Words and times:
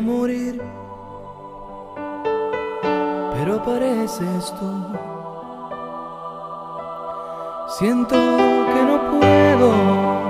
morir, 0.00 0.60
pero 3.34 3.54
apareces 3.56 4.54
tú. 4.58 4.70
Siento 7.78 8.14
que 8.14 8.82
no 8.82 9.18
puedo, 9.18 10.27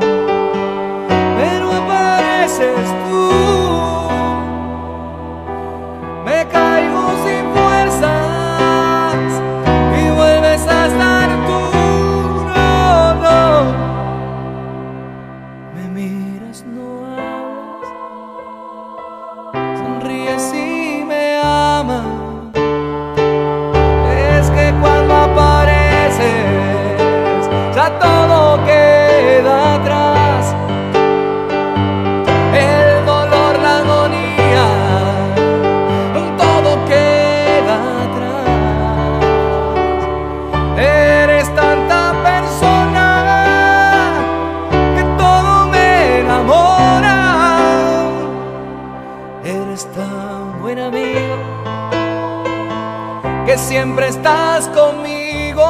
que 53.49 53.57
siempre 53.57 54.09
estás 54.09 54.69
conmigo. 54.69 55.65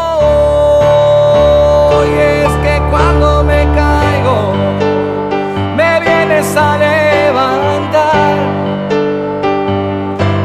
Y 2.11 2.19
es 2.19 2.53
que 2.65 2.83
cuando 2.91 3.45
me 3.45 3.63
caigo, 3.73 4.53
me 5.77 6.01
vienes 6.01 6.57
a 6.57 6.77
levantar. 6.77 8.37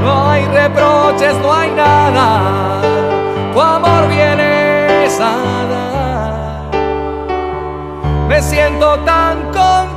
No 0.03 0.29
hay 0.29 0.45
reproches, 0.45 1.35
no 1.41 1.51
hay 1.51 1.71
nada. 1.71 2.81
Tu 3.51 3.59
amor 3.59 4.07
vienes 4.09 5.19
a 5.19 5.35
dar. 5.73 6.69
Me 8.27 8.43
siento 8.43 8.99
tan 8.99 9.41
contento 9.45 9.92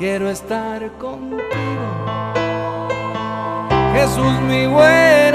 Quiero 0.00 0.30
estar 0.30 0.80
contigo, 0.92 1.42
Jesús, 3.92 4.40
mi 4.48 4.66
buen 4.66 5.34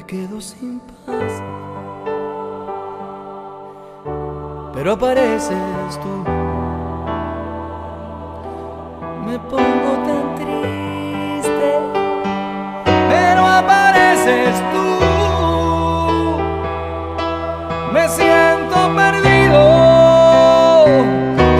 Me 0.00 0.06
quedo 0.06 0.40
sin 0.40 0.80
paz, 0.80 1.42
pero 4.72 4.92
apareces 4.92 6.00
tú. 6.00 6.24
Me 9.26 9.38
pongo 9.38 9.92
tan 10.06 10.36
triste, 10.36 11.70
pero 13.10 13.46
apareces 13.46 14.56
tú. 14.72 14.88
Me 17.92 18.08
siento 18.08 18.94
perdido 18.96 19.62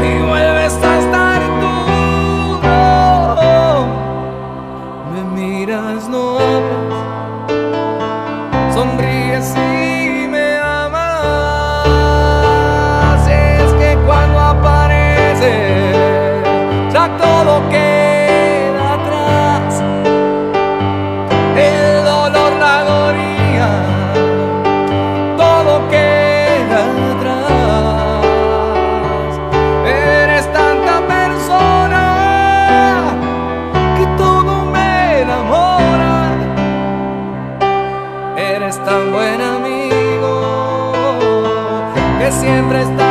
y 0.03 0.22
vuelves 0.27 0.75
a 0.83 0.99
estar 0.99 1.43
tú. 1.61 1.81
No. 6.09 6.30
Que 42.21 42.31
siempre 42.33 42.83
estás 42.83 43.09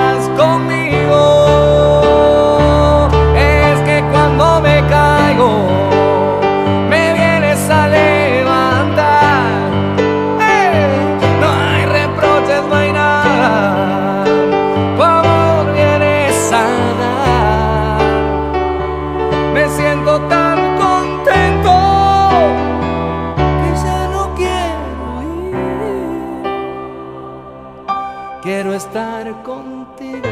estar 28.90 29.44
contigo, 29.44 30.28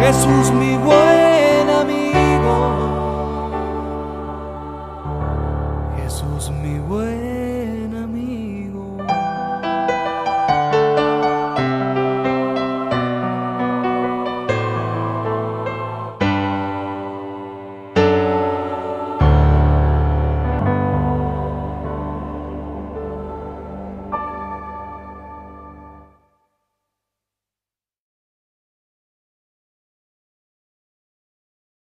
Jesús, 0.00 0.50
mi 0.50 0.76
buen 0.76 1.70
amigo. 1.70 2.56
Jesús, 5.96 6.50
mi 6.50 6.80
buen 6.80 7.41